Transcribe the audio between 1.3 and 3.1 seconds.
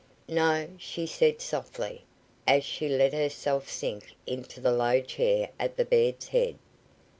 softly, as she